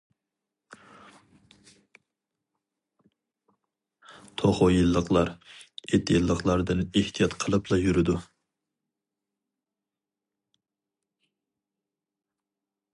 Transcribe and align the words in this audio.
توخۇ 4.43 4.71
يىللىقلار 4.77 5.31
ئىت 5.97 6.13
يىللىقلاردىن 6.15 6.81
ئېھتىيات 6.87 7.37
قىلىپلا 7.45 7.81
يۈرىدۇ. 7.85 8.17